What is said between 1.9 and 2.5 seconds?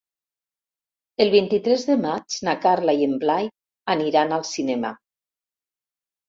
maig